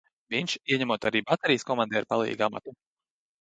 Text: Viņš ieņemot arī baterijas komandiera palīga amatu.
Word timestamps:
Viņš 0.35 0.53
ieņemot 0.75 1.05
arī 1.09 1.21
baterijas 1.27 1.67
komandiera 1.69 2.09
palīga 2.15 2.49
amatu. 2.49 2.75